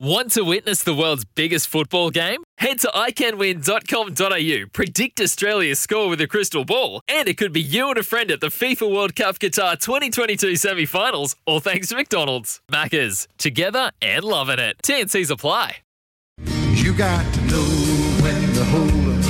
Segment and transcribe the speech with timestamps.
[0.00, 2.44] Want to witness the world's biggest football game?
[2.58, 7.88] Head to iCanWin.com.au, predict Australia's score with a crystal ball, and it could be you
[7.88, 11.96] and a friend at the FIFA World Cup Qatar 2022 semi finals, all thanks to
[11.96, 12.60] McDonald's.
[12.70, 14.76] Maccas, together and loving it.
[14.84, 15.78] TNC's apply.
[16.46, 17.64] You got to know
[18.22, 19.24] when to hold up,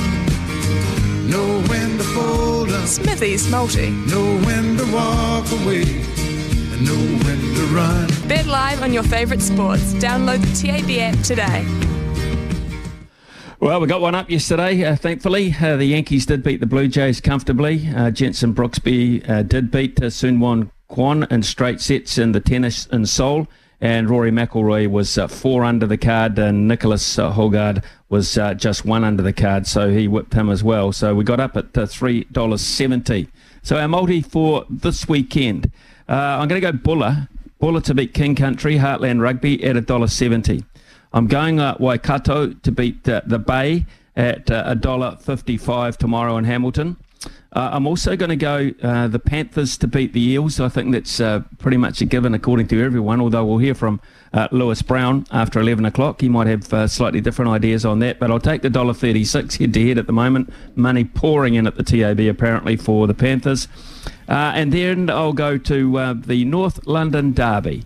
[1.31, 3.89] know when to fold up, Smithy's Multi.
[3.89, 5.85] know when to walk away,
[8.27, 9.93] Bet live on your favourite sports.
[9.95, 11.65] Download the TAB app today.
[13.59, 15.53] Well, we got one up yesterday, uh, thankfully.
[15.59, 17.89] Uh, the Yankees did beat the Blue Jays comfortably.
[17.93, 22.85] Uh, Jenson Brooksby uh, did beat uh, Soonwoo Kwon in straight sets in the tennis
[22.85, 23.47] in Seoul.
[23.81, 27.31] And Rory McIlroy was uh, four under the card, and Nicholas uh,
[28.09, 30.91] was uh, just one under the card, so he whipped him as well.
[30.91, 33.29] So we got up at uh, $3.70.
[33.61, 35.71] So our multi for this weekend,
[36.09, 37.29] uh, I'm going to go Buller.
[37.59, 40.63] Buller to beat King Country, Heartland Rugby at $1.70.
[41.13, 46.45] I'm going uh, Waikato to beat uh, the Bay at a uh, $1.55 tomorrow in
[46.45, 46.97] Hamilton.
[47.51, 50.59] Uh, I'm also going to go uh, the Panthers to beat the Eels.
[50.59, 53.99] I think that's uh, pretty much a given according to everyone, although we'll hear from
[54.33, 56.21] uh, Lewis Brown after 11 o'clock.
[56.21, 59.73] He might have uh, slightly different ideas on that, but I'll take the $1.36 head
[59.73, 60.53] to head at the moment.
[60.75, 63.67] Money pouring in at the TAB apparently for the Panthers.
[64.27, 67.83] Uh, and then I'll go to the North London Derby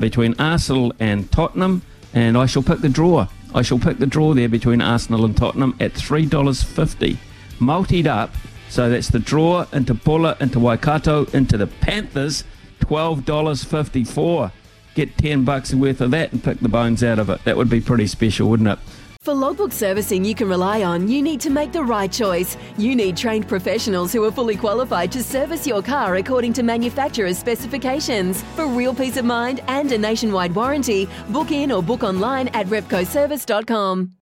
[0.00, 3.28] between Arsenal and Tottenham, and I shall pick the draw.
[3.54, 7.16] I shall pick the draw there between Arsenal and Tottenham at $3.50.
[7.60, 8.34] Multied up,
[8.68, 12.44] so that's the draw into Buller, into Waikato, into the Panthers,
[12.80, 14.52] $12.54.
[14.94, 17.44] Get 10 bucks worth of that and pick the bones out of it.
[17.44, 18.78] That would be pretty special, wouldn't it?
[19.26, 22.56] For logbook servicing you can rely on, you need to make the right choice.
[22.78, 27.36] You need trained professionals who are fully qualified to service your car according to manufacturer's
[27.36, 28.44] specifications.
[28.54, 32.66] For real peace of mind and a nationwide warranty, book in or book online at
[32.68, 34.12] repcoservice.com.